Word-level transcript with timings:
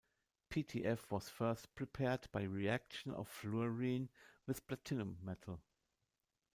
PtF 0.49 1.11
was 1.11 1.29
first 1.29 1.75
prepared 1.75 2.27
by 2.31 2.41
reaction 2.41 3.11
of 3.13 3.27
fluorine 3.27 4.09
with 4.47 4.65
platinum 4.65 5.19
metal. 5.21 5.61